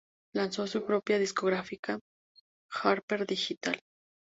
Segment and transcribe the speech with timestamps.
[0.33, 1.99] Lanzó su propia discográfica
[2.83, 3.79] "Harper Digital".